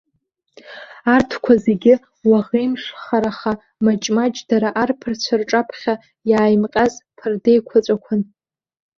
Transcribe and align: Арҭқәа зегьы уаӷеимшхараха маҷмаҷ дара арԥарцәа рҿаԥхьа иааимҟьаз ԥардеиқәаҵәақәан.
Арҭқәа 1.15 1.53
зегьы 1.65 1.93
уаӷеимшхараха 2.29 3.53
маҷмаҷ 3.85 4.35
дара 4.49 4.69
арԥарцәа 4.81 5.35
рҿаԥхьа 5.39 5.93
иааимҟьаз 6.29 6.93
ԥардеиқәаҵәақәан. 7.17 8.21